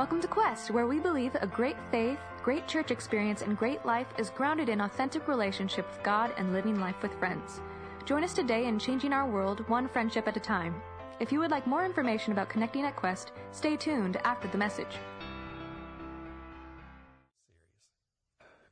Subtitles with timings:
[0.00, 4.06] Welcome to Quest, where we believe a great faith, great church experience, and great life
[4.16, 7.60] is grounded in authentic relationship with God and living life with friends.
[8.06, 10.80] Join us today in changing our world one friendship at a time.
[11.20, 14.96] If you would like more information about connecting at Quest, stay tuned after the message.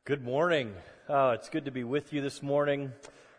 [0.06, 0.72] Good morning.
[1.10, 2.90] Uh, it's good to be with you this morning.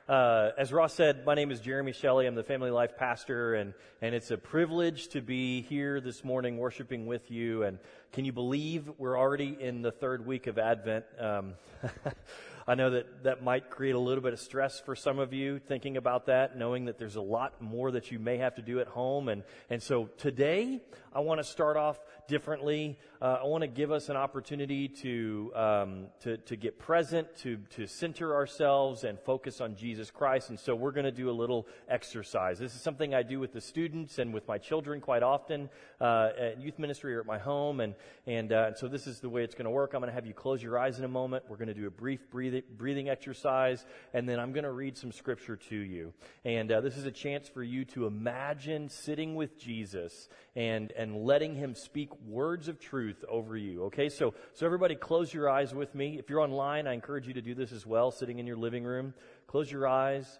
[0.10, 2.25] Uh, as Ross said, my name is Jeremy Shelley.
[2.25, 6.57] I'm the family life pastor, and, and it's a privilege to be here this morning
[6.57, 7.62] worshiping with you.
[7.62, 7.78] And
[8.11, 11.06] can you believe we're already in the third week of Advent?
[11.20, 11.54] Um,
[12.69, 15.57] I know that that might create a little bit of stress for some of you
[15.57, 18.79] thinking about that, knowing that there's a lot more that you may have to do
[18.79, 19.28] at home.
[19.28, 20.79] And, and so today,
[21.11, 21.97] I want to start off
[22.28, 23.00] differently.
[23.19, 27.57] Uh, I want to give us an opportunity to, um, to, to get present, to,
[27.71, 30.50] to center ourselves and focus on Jesus Christ.
[30.50, 32.59] And so we're going to do a little exercise.
[32.59, 36.30] This is something I do with the students and with my children quite often uh,
[36.39, 37.80] at youth ministry or at my home.
[37.80, 37.95] And,
[38.28, 39.95] and uh, so this is the way it's going to work.
[39.95, 41.45] I'm going to have you close your eyes in a moment.
[41.50, 44.98] We're going to do a brief breathing, breathing exercise, and then I'm going to read
[44.98, 46.14] some scripture to you.
[46.44, 51.24] And uh, this is a chance for you to imagine sitting with Jesus and, and
[51.24, 53.86] letting him speak words of truth over you.
[53.86, 56.18] Okay, so, so everybody close your eyes with me.
[56.20, 58.84] If you're online, I encourage you to do this as well, sitting in your living
[58.84, 59.14] room.
[59.48, 60.40] Close your eyes.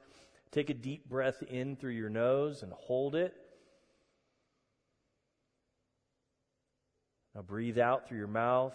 [0.52, 3.36] Take a deep breath in through your nose and hold it.
[7.36, 8.73] Now breathe out through your mouth.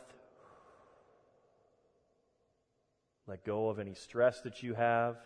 [3.27, 5.17] Let go of any stress that you have.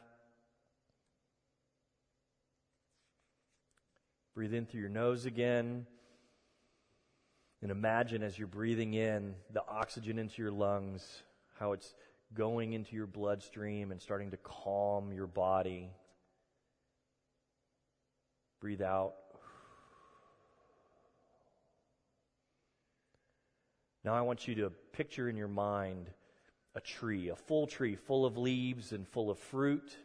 [4.34, 5.86] Breathe in through your nose again.
[7.60, 11.22] And imagine as you're breathing in the oxygen into your lungs,
[11.58, 11.92] how it's
[12.34, 15.90] going into your bloodstream and starting to calm your body.
[18.60, 19.14] Breathe out.
[24.04, 26.10] Now I want you to picture in your mind
[26.74, 29.96] a tree, a full tree full of leaves and full of fruit.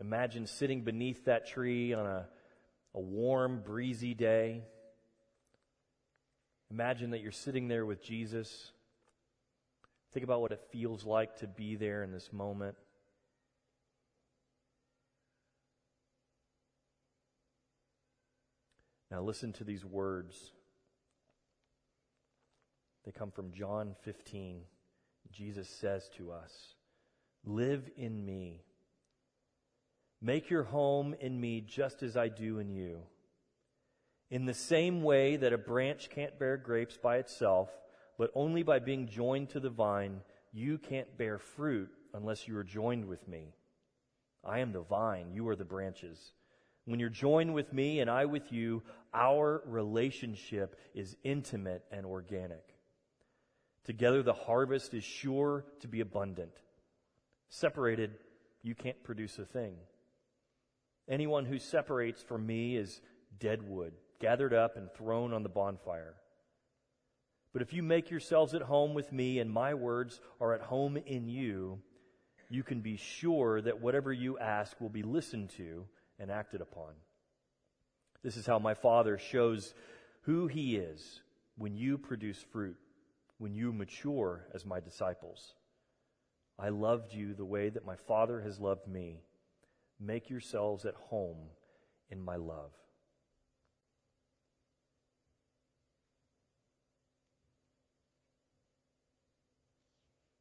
[0.00, 2.26] Imagine sitting beneath that tree on a,
[2.94, 4.62] a warm, breezy day.
[6.70, 8.72] Imagine that you're sitting there with Jesus.
[10.12, 12.76] Think about what it feels like to be there in this moment.
[19.10, 20.52] Now, listen to these words.
[23.04, 24.62] They come from John 15.
[25.30, 26.74] Jesus says to us,
[27.44, 28.62] Live in me.
[30.20, 33.00] Make your home in me just as I do in you.
[34.30, 37.68] In the same way that a branch can't bear grapes by itself,
[38.16, 40.20] but only by being joined to the vine,
[40.52, 43.54] you can't bear fruit unless you are joined with me.
[44.44, 46.32] I am the vine, you are the branches.
[46.84, 48.82] When you're joined with me and I with you,
[49.14, 52.71] our relationship is intimate and organic.
[53.84, 56.52] Together, the harvest is sure to be abundant.
[57.48, 58.12] Separated,
[58.62, 59.74] you can't produce a thing.
[61.08, 63.00] Anyone who separates from me is
[63.38, 66.14] dead wood gathered up and thrown on the bonfire.
[67.52, 70.96] But if you make yourselves at home with me and my words are at home
[70.96, 71.80] in you,
[72.48, 75.86] you can be sure that whatever you ask will be listened to
[76.18, 76.92] and acted upon.
[78.22, 79.74] This is how my Father shows
[80.22, 81.20] who He is
[81.58, 82.76] when you produce fruit,
[83.42, 85.54] when you mature as my disciples.
[86.60, 89.24] I loved you the way that my Father has loved me.
[89.98, 91.38] Make yourselves at home
[92.08, 92.70] in my love.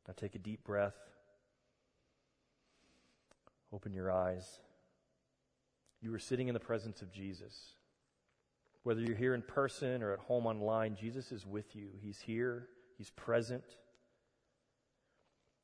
[0.07, 0.94] Now take a deep breath.
[3.73, 4.59] Open your eyes.
[6.01, 7.72] You are sitting in the presence of Jesus.
[8.84, 11.88] Whether you're here in person or at home online, Jesus is with you.
[12.00, 12.67] He's here,
[13.01, 13.63] He's present.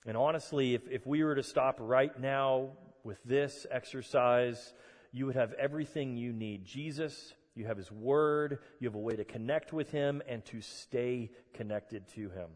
[0.08, 2.70] And honestly, if, if we were to stop right now
[3.04, 4.74] with this exercise,
[5.12, 6.66] you would have everything you need.
[6.66, 10.62] Jesus, you have His Word, you have a way to connect with Him and to
[10.62, 12.50] stay connected to Him.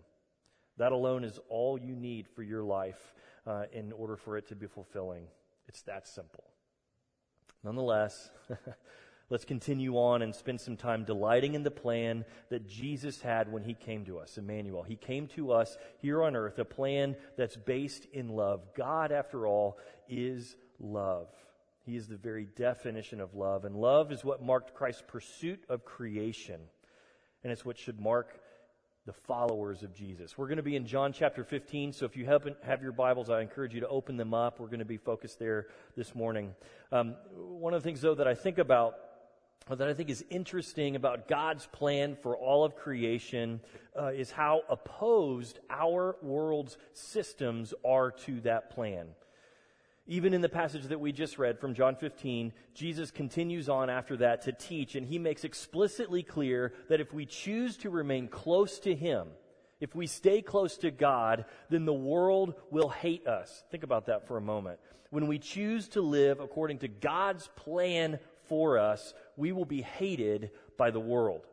[0.77, 3.13] That alone is all you need for your life
[3.45, 5.27] uh, in order for it to be fulfilling.
[5.67, 6.45] It's that simple.
[7.63, 8.31] Nonetheless,
[9.31, 13.63] let's continue on and spend some time delighting in the plan that Jesus had when
[13.63, 14.83] he came to us, Emmanuel.
[14.83, 18.61] He came to us here on earth, a plan that's based in love.
[18.75, 19.77] God, after all,
[20.09, 21.29] is love.
[21.85, 23.63] He is the very definition of love.
[23.63, 26.59] And love is what marked Christ's pursuit of creation.
[27.43, 28.37] And it's what should mark
[29.05, 30.37] the followers of Jesus.
[30.37, 33.29] We're going to be in John chapter 15, so if you haven't have your Bibles,
[33.29, 34.59] I encourage you to open them up.
[34.59, 36.53] We're going to be focused there this morning.
[36.91, 38.95] Um, one of the things, though, that I think about
[39.75, 43.61] that I think is interesting about God's plan for all of creation
[43.99, 49.07] uh, is how opposed our world's systems are to that plan.
[50.07, 54.17] Even in the passage that we just read from John 15, Jesus continues on after
[54.17, 58.79] that to teach, and he makes explicitly clear that if we choose to remain close
[58.79, 59.27] to him,
[59.79, 63.63] if we stay close to God, then the world will hate us.
[63.71, 64.79] Think about that for a moment.
[65.11, 70.51] When we choose to live according to God's plan for us, we will be hated
[70.77, 71.47] by the world.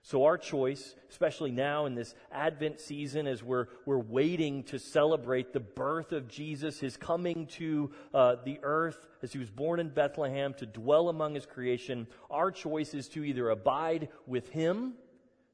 [0.00, 5.52] So our choice, especially now in this Advent season as we're, we're waiting to celebrate
[5.52, 9.90] the birth of Jesus, his coming to uh, the earth as he was born in
[9.90, 14.94] Bethlehem to dwell among his creation, our choice is to either abide with him,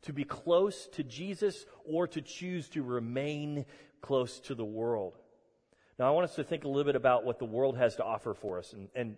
[0.03, 3.67] to be close to Jesus, or to choose to remain
[4.01, 5.19] close to the world.
[5.99, 8.05] Now I want us to think a little bit about what the world has to
[8.05, 8.73] offer for us.
[8.75, 9.17] And, and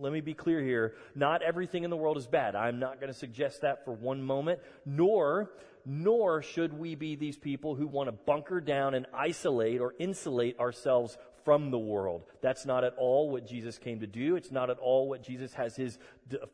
[0.00, 0.94] let me be clear here.
[1.14, 2.54] Not everything in the world is bad.
[2.54, 5.50] I'm not going to suggest that for one moment, nor,
[5.84, 10.58] nor should we be these people who want to bunker down and isolate or insulate
[10.58, 12.22] ourselves from the world.
[12.40, 14.36] That's not at all what Jesus came to do.
[14.36, 15.98] It's not at all what Jesus has his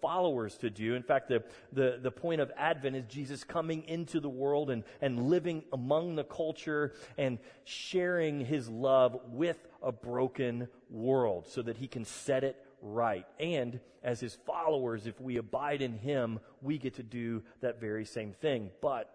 [0.01, 0.95] followers to do.
[0.95, 4.85] In fact, the, the, the point of Advent is Jesus coming into the world and,
[5.01, 11.77] and living among the culture and sharing his love with a broken world so that
[11.77, 13.27] he can set it right.
[13.39, 18.05] And as his followers, if we abide in him, we get to do that very
[18.05, 18.71] same thing.
[18.81, 19.13] But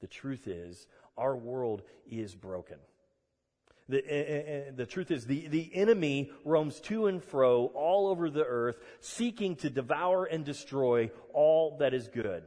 [0.00, 0.86] the truth is,
[1.16, 2.78] our world is broken.
[3.88, 8.30] The, uh, uh, the, truth is, the, the enemy roams to and fro all over
[8.30, 12.44] the earth, seeking to devour and destroy all that is good.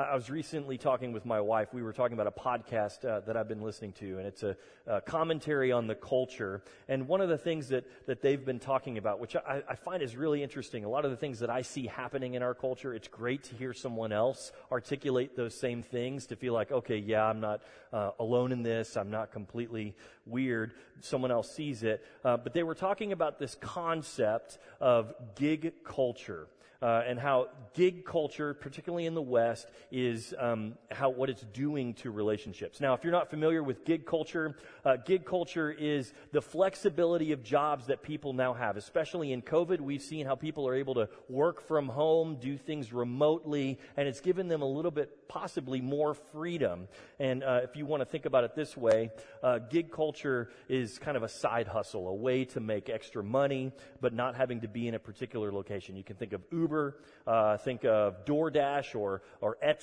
[0.00, 1.74] I was recently talking with my wife.
[1.74, 4.56] We were talking about a podcast uh, that I've been listening to, and it's a,
[4.86, 6.62] a, commentary on the culture.
[6.88, 10.02] And one of the things that, that they've been talking about, which I, I, find
[10.02, 12.94] is really interesting, a lot of the things that I see happening in our culture,
[12.94, 17.26] it's great to hear someone else articulate those same things to feel like, okay, yeah,
[17.26, 17.60] I'm not
[17.92, 18.96] uh, alone in this.
[18.96, 19.94] I'm not completely
[20.24, 20.72] weird.
[21.00, 22.02] Someone else sees it.
[22.24, 26.48] Uh, but they were talking about this concept of gig culture
[26.82, 31.94] uh, and how gig culture, particularly in the West, is um, how what it's doing
[31.94, 32.80] to relationships.
[32.80, 37.42] Now, if you're not familiar with gig culture, uh, gig culture is the flexibility of
[37.42, 38.76] jobs that people now have.
[38.76, 42.92] Especially in COVID, we've seen how people are able to work from home, do things
[42.92, 46.88] remotely, and it's given them a little bit, possibly more freedom.
[47.18, 49.10] And uh, if you want to think about it this way,
[49.42, 53.72] uh, gig culture is kind of a side hustle, a way to make extra money,
[54.00, 55.96] but not having to be in a particular location.
[55.96, 56.96] You can think of Uber
[57.26, 59.79] uh, think of DoorDash or, or Etsy,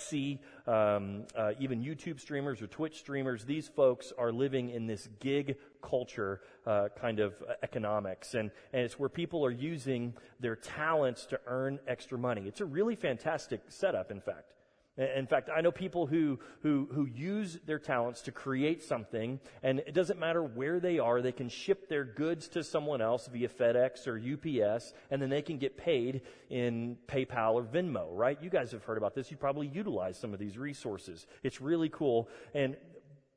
[0.68, 3.46] um, uh, even YouTube streamers or Twitch streamers.
[3.46, 7.34] These folks are living in this gig culture uh, kind of
[7.64, 8.34] economics.
[8.34, 12.44] And, and it's where people are using their talents to earn extra money.
[12.48, 14.54] It's a really fantastic setup, in fact.
[14.98, 19.80] In fact, I know people who, who, who use their talents to create something, and
[19.80, 23.48] it doesn't matter where they are, they can ship their goods to someone else via
[23.48, 28.42] FedEx or UPS, and then they can get paid in PayPal or Venmo, right?
[28.42, 29.30] You guys have heard about this.
[29.30, 31.28] You probably utilize some of these resources.
[31.44, 32.28] It's really cool.
[32.56, 32.76] And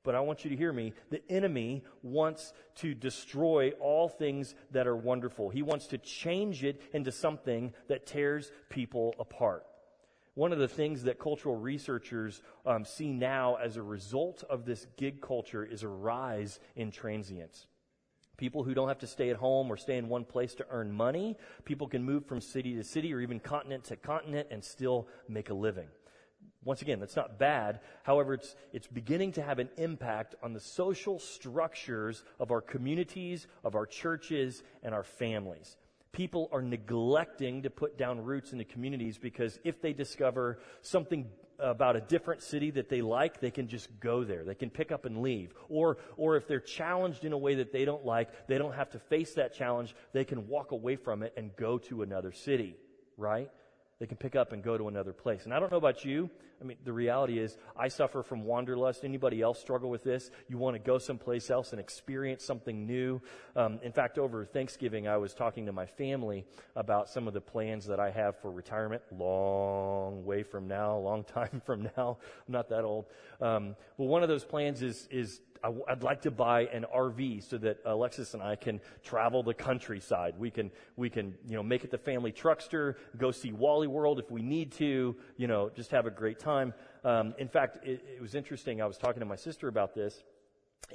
[0.03, 0.95] but I want you to hear me.
[1.11, 5.51] The enemy wants to destroy all things that are wonderful.
[5.51, 9.67] He wants to change it into something that tears people apart.
[10.35, 14.87] One of the things that cultural researchers um, see now as a result of this
[14.97, 17.67] gig culture is a rise in transience.
[18.37, 20.93] People who don't have to stay at home or stay in one place to earn
[20.93, 21.37] money.
[21.65, 25.51] People can move from city to city or even continent to continent and still make
[25.51, 25.89] a living.
[26.65, 27.81] Once again, that's not bad.
[28.03, 33.47] However, it's, it's beginning to have an impact on the social structures of our communities,
[33.65, 35.77] of our churches, and our families
[36.13, 41.27] people are neglecting to put down roots in the communities because if they discover something
[41.59, 44.45] about a different city that they like, they can just go there.
[44.45, 45.53] They can pick up and leave.
[45.69, 48.91] Or, or if they're challenged in a way that they don't like, they don't have
[48.91, 49.95] to face that challenge.
[50.13, 52.77] They can walk away from it and go to another city,
[53.17, 53.51] right?
[54.01, 55.45] They can pick up and go to another place.
[55.45, 56.31] And I don't know about you.
[56.59, 59.05] I mean, the reality is, I suffer from wanderlust.
[59.05, 60.31] Anybody else struggle with this?
[60.49, 63.21] You want to go someplace else and experience something new.
[63.55, 67.43] Um, in fact, over Thanksgiving, I was talking to my family about some of the
[67.43, 69.03] plans that I have for retirement.
[69.13, 72.17] Long way from now, long time from now.
[72.47, 73.05] I'm not that old.
[73.39, 77.59] Um, well, one of those plans is is I'd like to buy an RV so
[77.59, 80.35] that Alexis and I can travel the countryside.
[80.39, 84.19] We can, we can, you know, make it the family truckster, go see Wally World
[84.19, 86.73] if we need to, you know, just have a great time.
[87.05, 88.81] Um, in fact, it, it was interesting.
[88.81, 90.23] I was talking to my sister about this.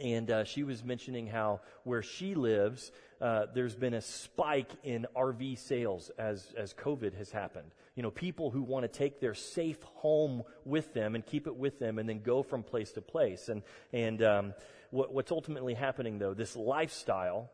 [0.01, 2.91] and uh, she was mentioning how where she lives,
[3.21, 7.71] uh, there's been a spike in RV sales as as COVID has happened.
[7.95, 11.55] You know, people who want to take their safe home with them and keep it
[11.55, 13.49] with them, and then go from place to place.
[13.49, 14.53] And and um,
[14.91, 17.49] what, what's ultimately happening though, this lifestyle,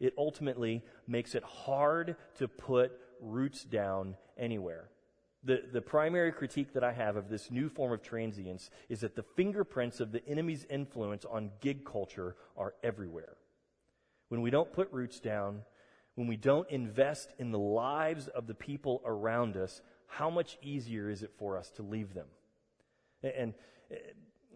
[0.00, 4.88] it ultimately makes it hard to put roots down anywhere.
[5.42, 9.16] The, the primary critique that I have of this new form of transience is that
[9.16, 13.36] the fingerprints of the enemy's influence on gig culture are everywhere.
[14.30, 15.60] When we don't put roots down,
[16.14, 21.10] when we don't invest in the lives of the people around us, how much easier
[21.10, 22.26] is it for us to leave them?
[23.22, 23.52] And,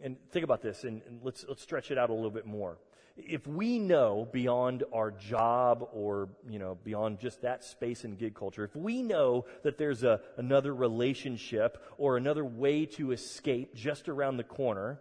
[0.02, 2.78] and think about this, and, and let's, let's stretch it out a little bit more
[3.16, 8.34] if we know beyond our job or, you know, beyond just that space in gig
[8.34, 14.08] culture, if we know that there's a, another relationship or another way to escape just
[14.08, 14.98] around the corner,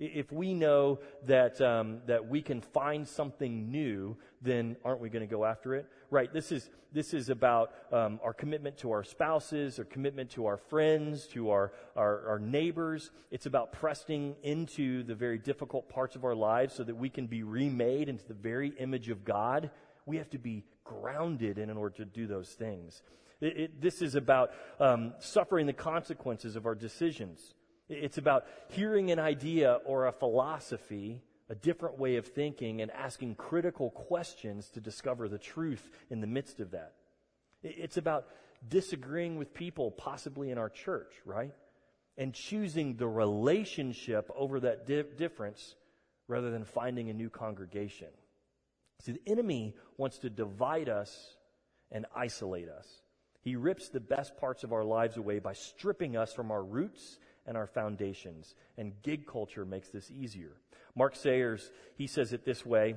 [0.00, 5.26] if we know that, um, that we can find something new, then aren't we going
[5.26, 5.86] to go after it?
[6.10, 6.32] Right.
[6.32, 10.56] This is, this is about um, our commitment to our spouses, our commitment to our
[10.56, 13.10] friends, to our, our, our neighbors.
[13.30, 17.26] It's about pressing into the very difficult parts of our lives so that we can
[17.26, 19.70] be remade into the very image of God.
[20.06, 23.02] We have to be grounded in, in order to do those things.
[23.42, 27.54] It, it, this is about um, suffering the consequences of our decisions.
[27.90, 33.34] It's about hearing an idea or a philosophy, a different way of thinking, and asking
[33.34, 36.94] critical questions to discover the truth in the midst of that.
[37.62, 38.26] It's about
[38.66, 41.52] disagreeing with people, possibly in our church, right?
[42.16, 45.74] And choosing the relationship over that di- difference
[46.28, 48.08] rather than finding a new congregation.
[49.02, 51.34] See, the enemy wants to divide us
[51.90, 52.86] and isolate us.
[53.42, 57.18] He rips the best parts of our lives away by stripping us from our roots
[57.50, 58.54] and our foundations.
[58.78, 60.52] And gig culture makes this easier.
[60.94, 62.94] Mark Sayers, he says it this way,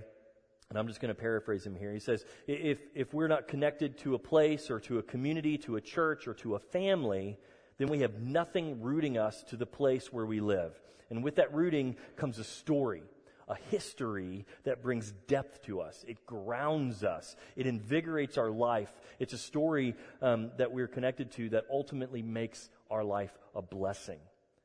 [0.69, 1.91] and I'm just going to paraphrase him here.
[1.91, 5.75] He says, if, if we're not connected to a place or to a community, to
[5.75, 7.39] a church or to a family,
[7.79, 10.79] then we have nothing rooting us to the place where we live.
[11.10, 13.01] And with that rooting comes a story,
[13.48, 16.05] a history that brings depth to us.
[16.07, 17.36] It grounds us.
[17.55, 18.93] It invigorates our life.
[19.17, 24.19] It's a story um, that we're connected to that ultimately makes our life a blessing.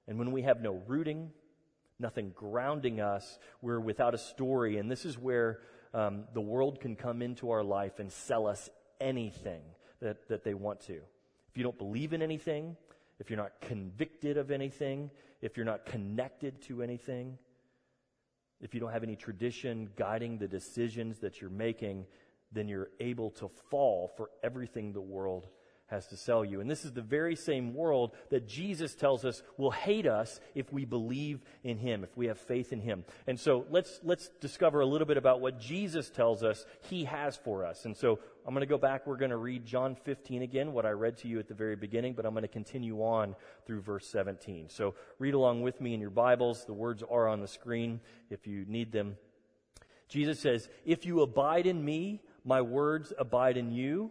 [0.08, 1.30] And when we have no rooting,
[2.00, 4.78] nothing grounding us, we're without a story.
[4.78, 5.60] And this is where
[5.94, 9.62] um, the world can come into our life and sell us anything
[10.00, 10.94] that, that they want to.
[10.94, 12.76] If you don't believe in anything,
[13.20, 15.10] if you're not convicted of anything,
[15.42, 17.38] if you're not connected to anything,
[18.60, 22.06] if you don't have any tradition guiding the decisions that you're making,
[22.50, 25.48] then you're able to fall for everything the world
[25.88, 26.60] has to sell you.
[26.60, 30.72] And this is the very same world that Jesus tells us will hate us if
[30.72, 33.04] we believe in him, if we have faith in him.
[33.26, 37.36] And so let's, let's discover a little bit about what Jesus tells us he has
[37.36, 37.86] for us.
[37.86, 39.06] And so I'm going to go back.
[39.06, 41.76] We're going to read John 15 again, what I read to you at the very
[41.76, 43.34] beginning, but I'm going to continue on
[43.66, 44.68] through verse 17.
[44.68, 46.66] So read along with me in your Bibles.
[46.66, 49.16] The words are on the screen if you need them.
[50.08, 54.10] Jesus says, If you abide in me, my words abide in you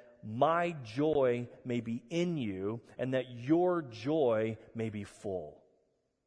[0.23, 5.57] my joy may be in you and that your joy may be full.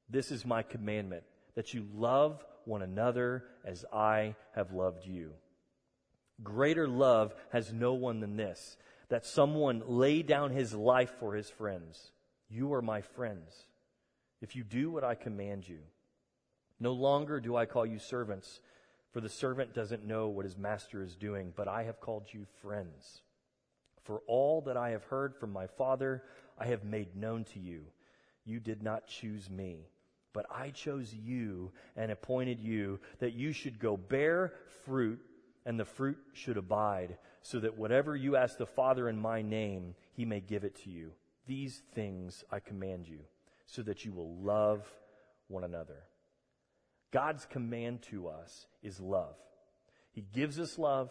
[0.08, 1.24] This is my commandment,
[1.54, 5.32] that you love one another as I have loved you.
[6.42, 8.76] Greater love has no one than this,
[9.08, 12.10] that someone lay down his life for his friends.
[12.48, 13.66] You are my friends,
[14.42, 15.78] if you do what I command you.
[16.80, 18.60] No longer do I call you servants,
[19.12, 22.46] for the servant doesn't know what his master is doing, but I have called you
[22.60, 23.22] friends.
[24.04, 26.23] For all that I have heard from my Father,
[26.58, 27.82] I have made known to you.
[28.44, 29.88] You did not choose me,
[30.32, 34.52] but I chose you and appointed you that you should go bear
[34.84, 35.20] fruit,
[35.64, 39.94] and the fruit should abide, so that whatever you ask the Father in my name,
[40.12, 41.12] he may give it to you.
[41.46, 43.20] These things I command you,
[43.66, 44.87] so that you will love
[45.49, 46.04] one another.
[47.11, 49.37] God's command to us is love.
[50.12, 51.11] He gives us love.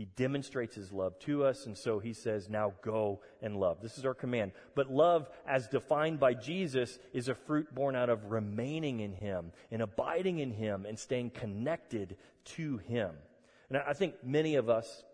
[0.00, 3.82] He demonstrates his love to us, and so he says, now go and love.
[3.82, 4.52] This is our command.
[4.74, 9.52] But love, as defined by Jesus, is a fruit born out of remaining in him
[9.70, 12.16] and abiding in him and staying connected
[12.56, 13.10] to him.
[13.68, 15.04] And I think many of us,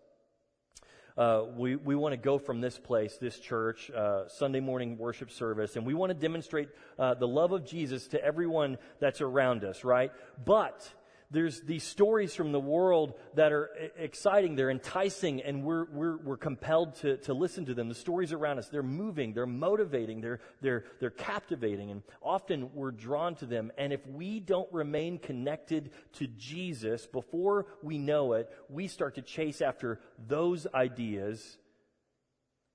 [1.17, 5.31] uh, we, we want to go from this place, this church, uh, Sunday morning worship
[5.31, 9.65] service, and we want to demonstrate uh, the love of Jesus to everyone that's around
[9.65, 10.13] us, right?
[10.45, 10.89] But
[11.29, 16.37] there's these stories from the world that are exciting, they're enticing, and we're, we're, we're
[16.37, 17.89] compelled to, to listen to them.
[17.89, 22.91] The stories around us, they're moving, they're motivating, they're, they're, they're captivating, and often we're
[22.91, 23.71] drawn to them.
[23.77, 29.21] And if we don't remain connected to Jesus before we know it, we start to
[29.21, 31.57] chase after those ideas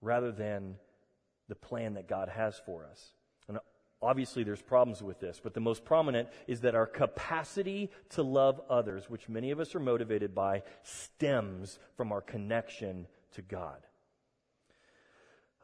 [0.03, 0.77] rather than
[1.49, 3.13] the plan that God has for us.
[4.03, 8.61] Obviously, there's problems with this, but the most prominent is that our capacity to love
[8.69, 13.79] others, which many of us are motivated by, stems from our connection to God.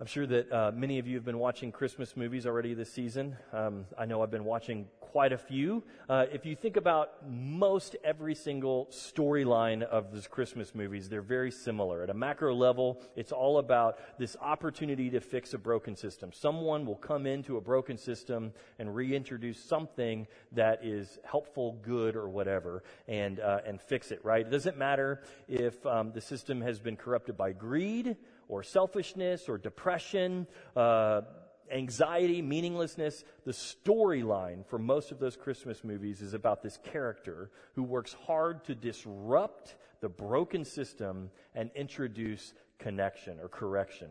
[0.01, 3.37] I'm sure that uh, many of you have been watching Christmas movies already this season.
[3.53, 5.83] Um, I know I've been watching quite a few.
[6.09, 11.51] Uh, if you think about most every single storyline of these Christmas movies, they're very
[11.51, 12.05] similar.
[12.05, 16.31] At a macro level, it's all about this opportunity to fix a broken system.
[16.33, 22.29] Someone will come into a broken system and reintroduce something that is helpful, good, or
[22.29, 24.25] whatever, and uh, and fix it.
[24.25, 24.47] Right?
[24.47, 28.17] It doesn't matter if um, the system has been corrupted by greed
[28.49, 31.23] or selfishness or depression, uh,
[31.71, 33.25] anxiety, meaninglessness.
[33.45, 38.65] The storyline for most of those Christmas movies is about this character who works hard
[38.65, 44.09] to disrupt the broken system and introduce connection or correction.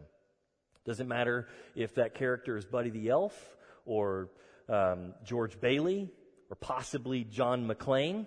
[0.86, 4.30] Doesn't matter if that character is Buddy the Elf or
[4.70, 6.10] um, George Bailey
[6.50, 8.26] or possibly John McClane.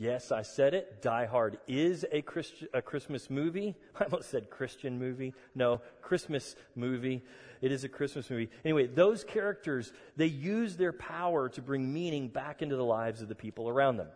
[0.00, 1.02] Yes, I said it.
[1.02, 3.76] Die Hard is a, Christ- a Christmas movie.
[4.00, 5.34] I almost said Christian movie.
[5.54, 7.22] No, Christmas movie.
[7.60, 8.48] It is a Christmas movie.
[8.64, 13.28] Anyway, those characters, they use their power to bring meaning back into the lives of
[13.28, 14.08] the people around them.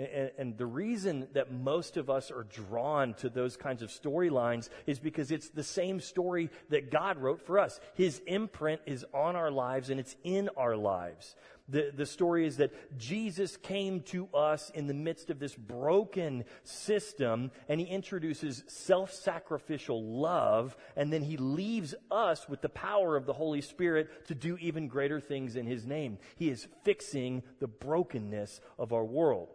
[0.00, 4.70] And, and the reason that most of us are drawn to those kinds of storylines
[4.86, 7.80] is because it's the same story that God wrote for us.
[7.94, 11.36] His imprint is on our lives and it's in our lives.
[11.68, 16.44] The, the story is that Jesus came to us in the midst of this broken
[16.64, 23.26] system and he introduces self-sacrificial love and then he leaves us with the power of
[23.26, 26.18] the Holy Spirit to do even greater things in his name.
[26.36, 29.50] He is fixing the brokenness of our world.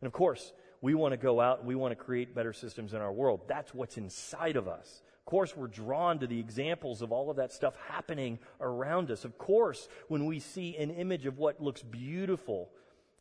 [0.00, 2.94] And of course, we want to go out and we want to create better systems
[2.94, 3.42] in our world.
[3.48, 5.02] That's what's inside of us.
[5.20, 9.24] Of course, we're drawn to the examples of all of that stuff happening around us.
[9.24, 12.70] Of course, when we see an image of what looks beautiful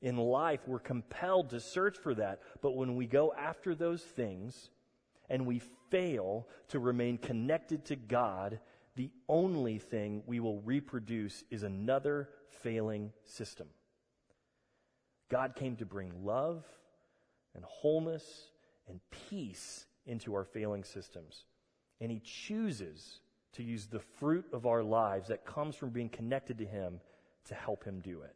[0.02, 2.42] in life, we're compelled to search for that.
[2.62, 4.70] But when we go after those things
[5.30, 8.60] and we fail to remain connected to God,
[8.96, 13.68] the only thing we will reproduce is another failing system.
[15.30, 16.64] God came to bring love
[17.56, 18.24] and wholeness
[18.88, 21.46] and peace into our failing systems.
[22.00, 23.20] And He chooses
[23.54, 27.02] to use the fruit of our lives that comes from being connected to Him
[27.46, 28.36] to help Him do it.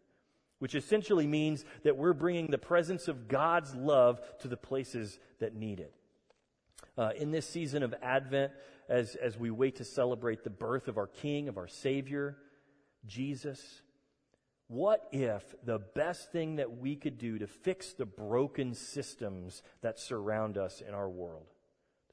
[0.60, 5.56] Which essentially means that we're bringing the presence of God's love to the places that
[5.56, 5.94] need it.
[6.98, 8.52] Uh, in this season of Advent,
[8.90, 12.38] as, as we wait to celebrate the birth of our King, of our Savior,
[13.08, 13.82] Jesus,
[14.72, 20.00] what if the best thing that we could do to fix the broken systems that
[20.00, 21.48] surround us in our world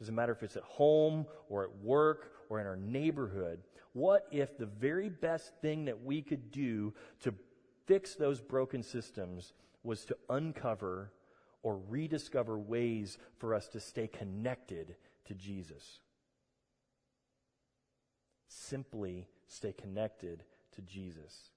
[0.01, 3.63] doesn't matter if it's at home or at work or in our neighborhood.
[3.93, 7.33] What if the very best thing that we could do to
[7.87, 9.53] fix those broken systems
[9.85, 11.13] was to uncover
[11.63, 16.01] or rediscover ways for us to stay connected to Jesus?
[18.49, 20.43] Simply stay connected
[20.73, 21.51] to Jesus.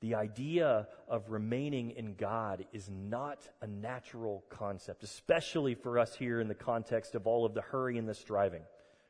[0.00, 6.40] The idea of remaining in God is not a natural concept, especially for us here
[6.40, 8.62] in the context of all of the hurry and the striving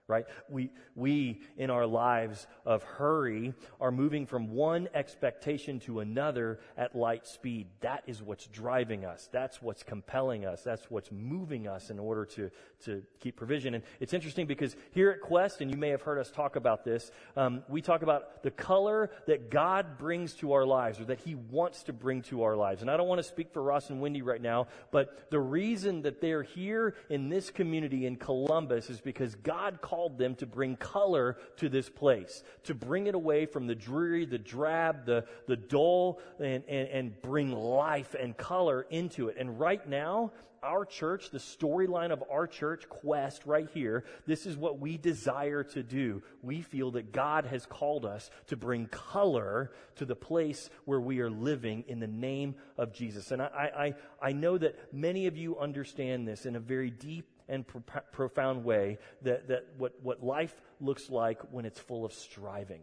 [0.09, 0.25] right?
[0.49, 6.97] We, we in our lives of hurry are moving from one expectation to another at
[6.97, 7.67] light speed.
[7.81, 9.29] That is what's driving us.
[9.31, 10.63] That's what's compelling us.
[10.63, 12.51] That's what's moving us in order to,
[12.87, 13.75] to keep provision.
[13.75, 16.85] And it's interesting because here at Quest, and you may have heard us talk about
[16.87, 21.21] this, um, we talk about the color that God brings to our lives or that
[21.21, 22.81] He wants to bring to our lives.
[22.81, 26.01] And I don't want to speak for Ross and Wendy right now, but the reason
[26.03, 30.47] that they're here in this community in Columbus is because God called called them to
[30.47, 35.25] bring color to this place, to bring it away from the dreary, the drab, the,
[35.49, 39.37] the dull, and, and, and bring life and color into it.
[39.41, 40.31] And right now,
[40.63, 45.65] our church, the storyline of our church quest right here, this is what we desire
[45.65, 46.23] to do.
[46.43, 51.19] We feel that God has called us to bring color to the place where we
[51.19, 53.33] are living in the name of Jesus.
[53.33, 57.27] And I, I, I know that many of you understand this in a very deep
[57.49, 62.13] and pro- profound way that, that what, what life looks like when it's full of
[62.13, 62.83] striving.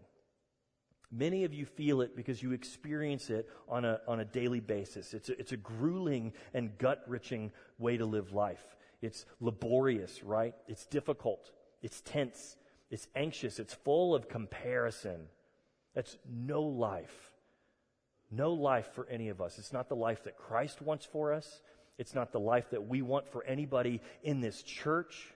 [1.12, 5.14] Many of you feel it because you experience it on a, on a daily basis.
[5.14, 8.76] It's a, it's a grueling and gut wrenching way to live life.
[9.02, 10.56] It's laborious, right?
[10.68, 11.52] It's difficult.
[11.82, 12.58] It's tense.
[12.90, 13.60] It's anxious.
[13.60, 15.28] It's full of comparison.
[15.94, 17.32] That's no life.
[18.32, 19.60] No life for any of us.
[19.60, 21.62] It's not the life that Christ wants for us.
[21.98, 25.34] It's not the life that we want for anybody in this church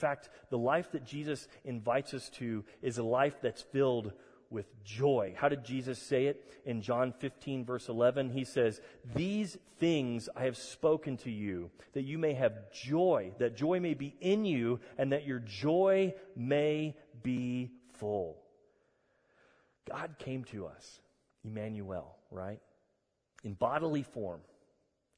[0.00, 4.12] fact, the life that Jesus invites us to is a life that's filled
[4.48, 5.34] with joy.
[5.36, 6.42] How did Jesus say it?
[6.64, 8.80] In John 15, verse 11, he says,
[9.14, 13.92] These things I have spoken to you, that you may have joy, that joy may
[13.92, 18.38] be in you, and that your joy may be full.
[19.86, 21.00] God came to us,
[21.44, 22.60] Emmanuel, right?
[23.44, 24.40] In bodily form,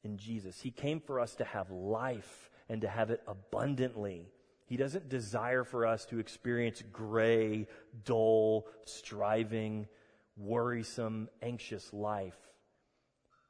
[0.05, 0.61] in Jesus.
[0.61, 4.29] He came for us to have life and to have it abundantly.
[4.67, 7.69] He doesn't desire for us to experience gray,
[8.05, 9.87] dull, striving,
[10.37, 12.39] worrisome, anxious life.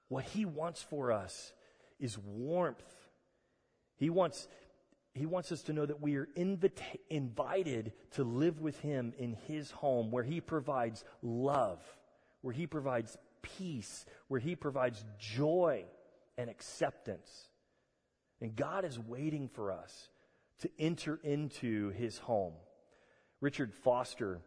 [0.09, 1.53] What he wants for us
[1.99, 2.83] is warmth.
[3.97, 4.49] He wants,
[5.15, 9.35] he wants us to know that we are invita- invited to live with him in
[9.47, 11.81] his home where he provides love,
[12.41, 15.85] where he provides peace, where he provides joy
[16.42, 17.48] and acceptance.
[18.40, 20.09] And God is waiting for us
[20.59, 22.55] to enter into his home.
[23.40, 24.40] Richard Foster,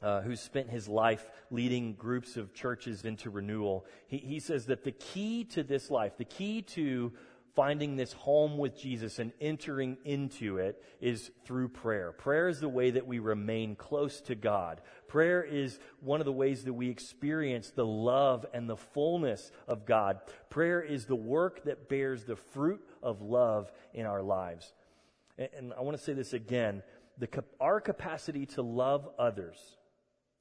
[0.00, 4.84] uh, who spent his life leading groups of churches into renewal, he, he says that
[4.84, 7.12] the key to this life, the key to
[7.56, 12.12] finding this home with Jesus and entering into it is through prayer.
[12.12, 14.82] Prayer is the way that we remain close to God.
[15.08, 19.86] Prayer is one of the ways that we experience the love and the fullness of
[19.86, 20.20] God.
[20.50, 24.72] Prayer is the work that bears the fruit of love in our lives
[25.38, 26.82] and I want to say this again
[27.18, 27.28] the,
[27.60, 29.58] our capacity to love others,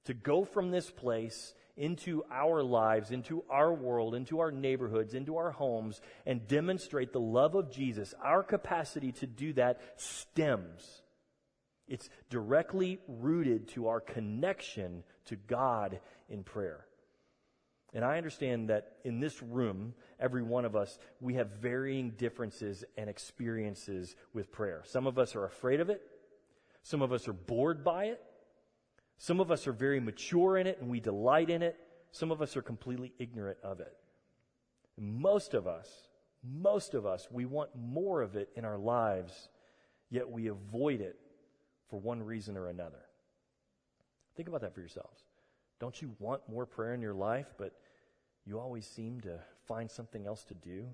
[0.06, 5.38] to go from this place into our lives, into our world, into our neighborhoods, into
[5.38, 11.02] our homes, and demonstrate the love of Jesus, our capacity to do that stems.
[11.88, 16.86] It's directly rooted to our connection to God in prayer.
[17.94, 22.84] And I understand that in this room, every one of us, we have varying differences
[22.98, 24.82] and experiences with prayer.
[24.86, 26.02] Some of us are afraid of it.
[26.84, 28.22] Some of us are bored by it.
[29.17, 31.78] Some of us are very mature in it and we delight in it.
[32.12, 33.93] Some of us are completely ignorant of it.
[34.97, 35.89] Most of us,
[36.43, 39.49] most of us, we want more of it in our lives,
[40.10, 41.17] yet we avoid it
[41.89, 43.01] for one reason or another.
[44.36, 45.23] Think about that for yourselves.
[45.80, 47.73] Don't you want more prayer in your life, but
[48.45, 50.88] you always seem to find something else to do.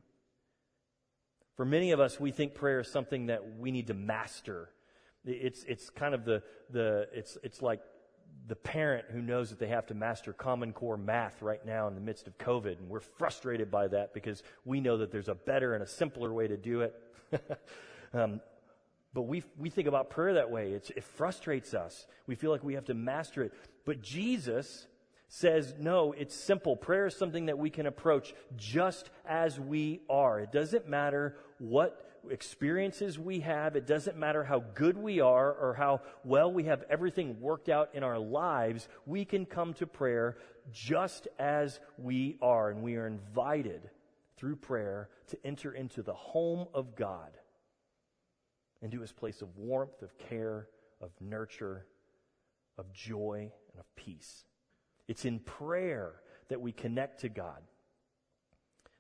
[1.56, 4.70] For many of us, we think prayer is something that we need to master.
[5.26, 7.82] It's, it's kind of the, the it's, it's like
[8.48, 11.96] the parent who knows that they have to master Common Core math right now in
[11.96, 12.80] the midst of COVID.
[12.80, 16.34] And we're frustrated by that because we know that there's a better and a simpler
[16.34, 16.96] way to do it.
[18.14, 18.42] um,
[19.14, 20.72] but we, we think about prayer that way.
[20.72, 22.08] It's, it frustrates us.
[22.28, 23.54] We feel like we have to master it.
[23.86, 24.88] But Jesus
[25.28, 26.76] says, no, it's simple.
[26.76, 30.40] Prayer is something that we can approach just as we are.
[30.40, 33.76] It doesn't matter what experiences we have.
[33.76, 37.90] It doesn't matter how good we are or how well we have everything worked out
[37.94, 38.88] in our lives.
[39.06, 40.38] We can come to prayer
[40.72, 42.70] just as we are.
[42.70, 43.90] And we are invited
[44.38, 47.32] through prayer to enter into the home of God,
[48.82, 50.68] into his place of warmth, of care,
[51.00, 51.86] of nurture,
[52.78, 54.46] of joy, and of peace.
[55.08, 56.14] It's in prayer
[56.50, 57.62] that we connect to God.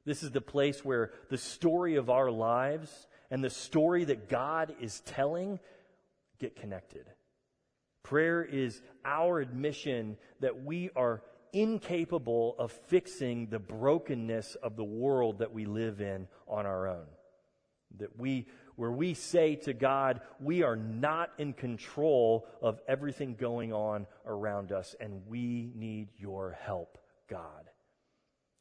[0.05, 4.75] This is the place where the story of our lives and the story that God
[4.79, 5.59] is telling
[6.39, 7.05] get connected.
[8.03, 11.21] Prayer is our admission that we are
[11.53, 17.05] incapable of fixing the brokenness of the world that we live in on our own.
[17.97, 23.73] That we where we say to God, we are not in control of everything going
[23.73, 26.97] on around us, and we need your help,
[27.29, 27.60] God.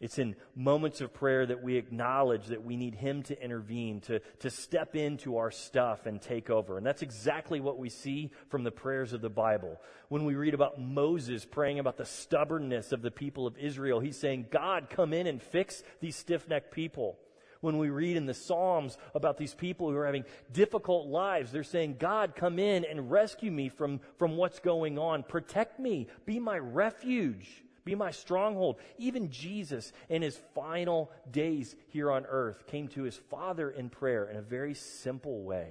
[0.00, 4.20] It's in moments of prayer that we acknowledge that we need Him to intervene, to,
[4.38, 6.78] to step into our stuff and take over.
[6.78, 9.78] And that's exactly what we see from the prayers of the Bible.
[10.08, 14.18] When we read about Moses praying about the stubbornness of the people of Israel, he's
[14.18, 17.18] saying, God, come in and fix these stiff necked people.
[17.60, 21.62] When we read in the Psalms about these people who are having difficult lives, they're
[21.62, 25.24] saying, God, come in and rescue me from, from what's going on.
[25.24, 26.08] Protect me.
[26.24, 27.64] Be my refuge.
[27.90, 28.76] Be my stronghold.
[28.98, 34.26] Even Jesus, in his final days here on earth, came to his Father in prayer
[34.30, 35.66] in a very simple way.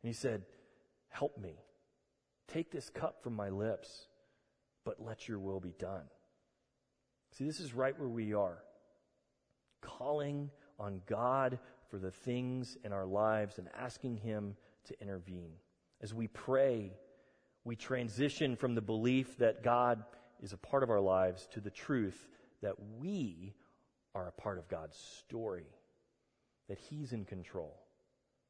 [0.00, 0.44] And he said,
[1.08, 1.56] Help me.
[2.46, 4.06] Take this cup from my lips,
[4.84, 6.04] but let your will be done.
[7.32, 8.58] See, this is right where we are.
[9.80, 11.58] Calling on God
[11.90, 15.54] for the things in our lives and asking Him to intervene.
[16.00, 16.92] As we pray,
[17.64, 20.04] we transition from the belief that God
[20.42, 22.28] is a part of our lives to the truth
[22.62, 23.54] that we
[24.14, 25.66] are a part of God's story,
[26.68, 27.74] that He's in control,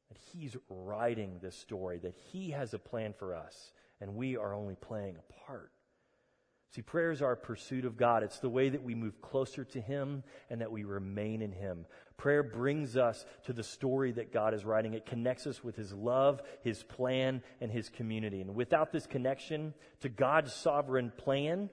[0.09, 3.71] that He's writing this story, that He has a plan for us,
[4.01, 5.71] and we are only playing a part.
[6.75, 8.21] See, prayer is our pursuit of God.
[8.21, 11.85] It's the way that we move closer to Him and that we remain in Him.
[12.17, 14.93] Prayer brings us to the story that God is writing.
[14.93, 18.41] It connects us with His love, His plan, and His community.
[18.41, 21.69] And without this connection to God's sovereign plan,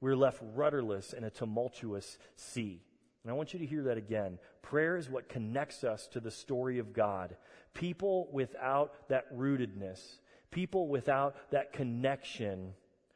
[0.00, 2.82] we're left rudderless in a tumultuous sea.
[3.24, 4.38] And I want you to hear that again.
[4.62, 7.36] Prayer is what connects us to the story of God.
[7.74, 10.00] People without that rootedness,
[10.50, 12.74] people without that connection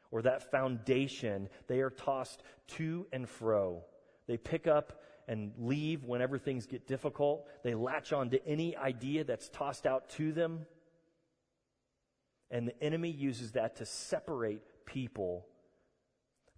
[0.09, 3.83] or that foundation, they are tossed to and fro.
[4.27, 7.47] They pick up and leave whenever things get difficult.
[7.63, 10.65] They latch on to any idea that's tossed out to them.
[12.49, 15.47] And the enemy uses that to separate people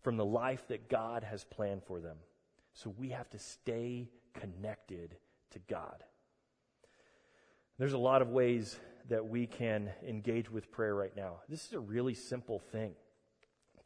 [0.02, 2.18] from the life that God has planned for them.
[2.74, 5.16] So we have to stay connected
[5.52, 6.04] to God.
[7.78, 8.78] There's a lot of ways
[9.10, 11.42] that we can engage with prayer right now.
[11.50, 12.94] This is a really simple thing.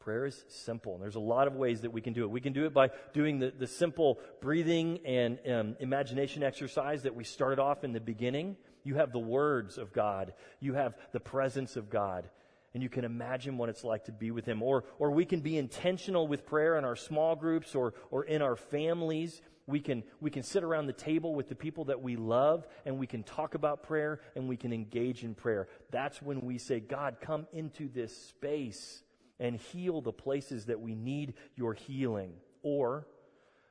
[0.08, 2.30] Prayer is simple, and there's a lot of ways that we can do it.
[2.30, 7.14] We can do it by doing the, the simple breathing and um, imagination exercise that
[7.14, 8.56] we started off in the beginning.
[8.84, 12.30] You have the words of God, you have the presence of God
[12.72, 14.62] and you can imagine what it's like to be with him.
[14.62, 18.40] Or, or we can be intentional with prayer in our small groups or, or in
[18.40, 19.42] our families.
[19.66, 22.98] We can, we can sit around the table with the people that we love and
[22.98, 25.68] we can talk about prayer and we can engage in prayer.
[25.90, 29.02] That's when we say, God, come into this space
[29.40, 32.32] and heal the places that we need your healing.
[32.62, 33.06] Or,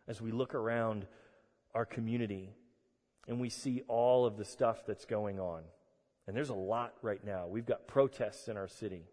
[0.08, 1.06] as we look around
[1.74, 2.54] our community
[3.28, 5.64] and we see all of the stuff that's going on,
[6.28, 7.48] and there's a lot right now.
[7.48, 9.04] We've got protests in our city.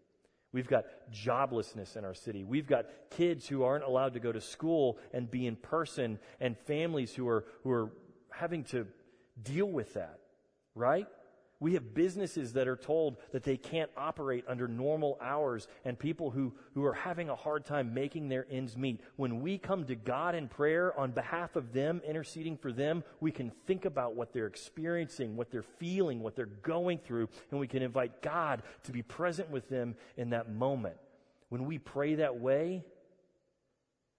[0.51, 2.45] We've got joblessness in our city.
[2.45, 6.57] We've got kids who aren't allowed to go to school and be in person and
[6.57, 7.91] families who are, who are
[8.31, 8.87] having to
[9.41, 10.19] deal with that,
[10.73, 11.07] right?
[11.61, 16.29] We have businesses that are told that they can't operate under normal hours and people
[16.29, 18.99] who, who are having a hard time making their ends meet.
[19.15, 23.31] When we come to God in prayer on behalf of them, interceding for them, we
[23.31, 27.67] can think about what they're experiencing, what they're feeling, what they're going through, and we
[27.67, 30.97] can invite God to be present with them in that moment.
[31.47, 32.83] When we pray that way,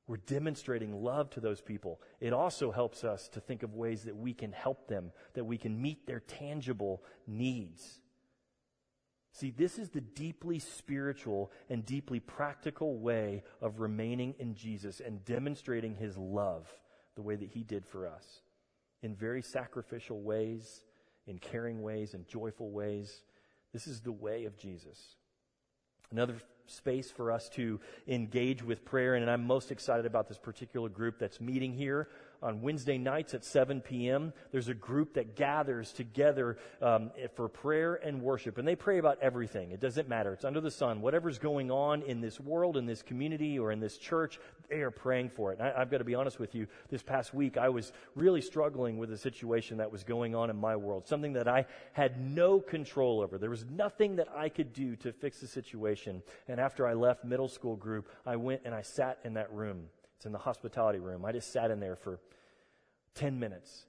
[0.07, 2.01] we're demonstrating love to those people.
[2.21, 5.59] It also helps us to think of ways that we can help them, that we
[5.59, 8.01] can meet their tangible needs.
[9.33, 15.25] See, this is the deeply spiritual and deeply practical way of remaining in Jesus and
[15.25, 16.73] demonstrating his love
[17.17, 18.43] the way that he did for us
[19.03, 20.85] in very sacrificial ways,
[21.27, 23.23] in caring ways, in joyful ways.
[23.73, 25.17] This is the way of Jesus.
[26.11, 29.15] Another space for us to engage with prayer.
[29.15, 32.09] And I'm most excited about this particular group that's meeting here
[32.43, 34.33] on Wednesday nights at 7 p.m.
[34.53, 39.19] There's a group that gathers together um, for prayer and worship, and they pray about
[39.21, 39.71] everything.
[39.71, 40.33] It doesn't matter.
[40.33, 41.01] It's under the sun.
[41.01, 44.91] Whatever's going on in this world, in this community, or in this church, they are
[44.91, 45.59] praying for it.
[45.59, 46.67] And I, I've got to be honest with you.
[46.91, 50.57] This past week, I was really struggling with a situation that was going on in
[50.57, 53.39] my world, something that I had no control over.
[53.39, 56.23] There was nothing that I could do to fix the situation.
[56.49, 59.89] And after I left middle school group, I went and I sat in that room
[60.17, 61.25] it's in the hospitality room.
[61.25, 62.21] I just sat in there for
[63.15, 63.87] 10 minutes.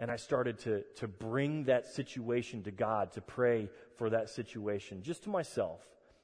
[0.00, 5.02] And I started to, to bring that situation to God, to pray for that situation,
[5.02, 5.80] just to myself.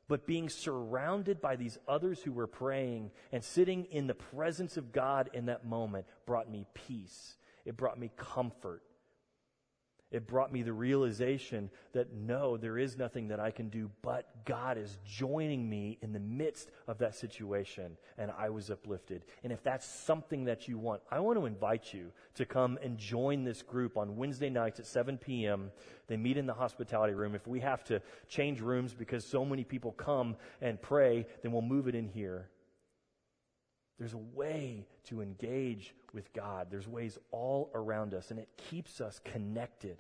[0.07, 4.93] But being surrounded by these others who were praying and sitting in the presence of
[4.93, 7.37] God in that moment brought me peace.
[7.65, 8.83] It brought me comfort.
[10.15, 14.45] It brought me the realization that no, there is nothing that I can do, but
[14.45, 19.25] God is joining me in the midst of that situation, and I was uplifted.
[19.43, 22.97] And if that's something that you want, I want to invite you to come and
[22.97, 25.73] join this group on Wednesday nights at 7 p.m.
[26.07, 27.35] They meet in the hospitality room.
[27.35, 31.63] If we have to change rooms because so many people come and pray, then we'll
[31.63, 32.51] move it in here.
[33.99, 36.69] There's a way to engage with God.
[36.71, 39.99] There's ways all around us, and it keeps us connected.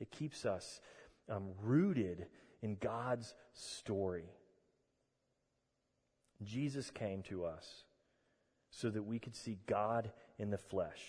[0.00, 0.80] It keeps us
[1.28, 2.26] um, rooted
[2.62, 4.30] in God's story.
[6.42, 7.84] Jesus came to us
[8.70, 11.00] so that we could see God in the flesh.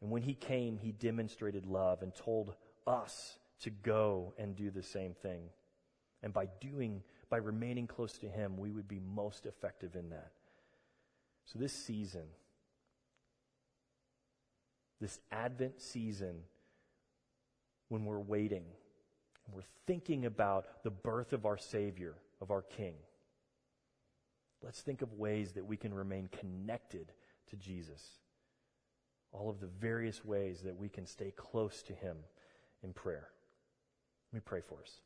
[0.00, 2.54] And when he came, he demonstrated love and told
[2.86, 5.48] us to go and do the same thing.
[6.22, 10.32] And by doing, by remaining close to him, we would be most effective in that.
[11.46, 12.26] So, this season,
[15.00, 16.40] this Advent season,
[17.88, 18.64] when we're waiting
[19.46, 22.94] and we're thinking about the birth of our Savior, of our King,
[24.62, 27.12] let's think of ways that we can remain connected
[27.50, 28.02] to Jesus.
[29.30, 32.16] All of the various ways that we can stay close to Him
[32.82, 33.28] in prayer.
[34.32, 35.00] Let me pray for us.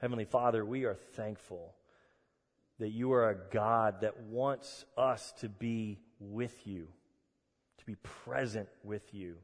[0.00, 1.74] Heavenly Father, we are thankful
[2.78, 6.88] that you are a God that wants us to be with you,
[7.76, 9.36] to be present with you.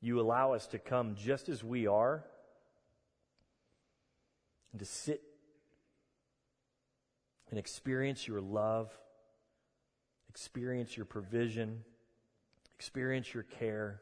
[0.00, 2.24] You allow us to come just as we are
[4.72, 5.22] and to sit
[7.50, 8.90] and experience your love,
[10.28, 11.84] experience your provision,
[12.76, 14.00] experience your care.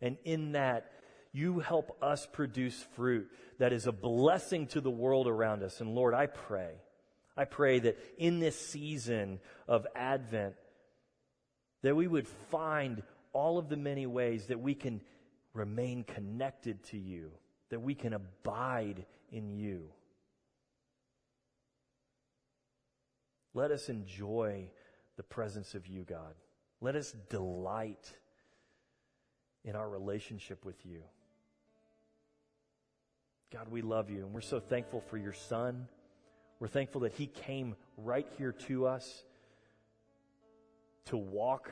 [0.00, 0.90] And in that,
[1.32, 5.80] you help us produce fruit that is a blessing to the world around us.
[5.80, 6.72] And Lord, I pray,
[7.36, 10.54] I pray that in this season of Advent,
[11.82, 15.00] that we would find all of the many ways that we can
[15.52, 17.30] remain connected to you,
[17.70, 19.90] that we can abide in you.
[23.54, 24.70] Let us enjoy
[25.16, 26.34] the presence of you, God.
[26.80, 28.12] Let us delight
[29.64, 31.02] in our relationship with you.
[33.52, 35.88] God, we love you, and we're so thankful for your Son.
[36.60, 39.24] We're thankful that He came right here to us
[41.06, 41.70] to walk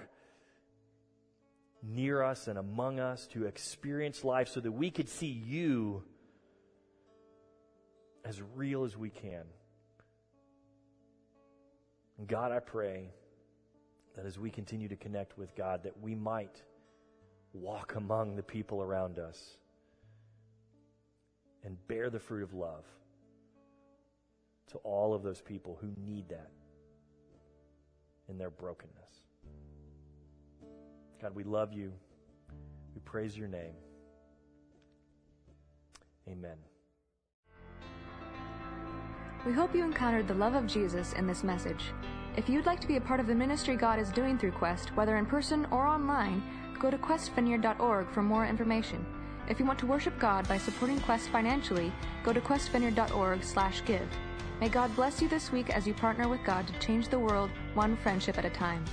[1.83, 6.03] near us and among us, to experience life so that we could see you
[8.25, 9.44] as real as we can.
[12.27, 13.11] God, I pray
[14.16, 16.62] that as we continue to connect with God, that we might
[17.60, 19.56] walk among the people around us
[21.64, 22.84] and bear the fruit of love
[24.70, 26.50] to all of those people who need that
[28.28, 28.94] in their brokenness.
[31.20, 31.92] God, we love you.
[32.94, 33.74] We praise your name.
[36.28, 36.56] Amen.
[39.46, 41.92] We hope you encountered the love of Jesus in this message.
[42.36, 44.94] If you'd like to be a part of the ministry God is doing through Quest,
[44.96, 46.42] whether in person or online,
[46.78, 49.04] go to questvineyard.org for more information.
[49.48, 51.92] If you want to worship God by supporting Quest financially,
[52.24, 54.08] go to questvineyard.org/give.
[54.60, 57.50] May God bless you this week as you partner with God to change the world
[57.74, 58.84] one friendship at a time.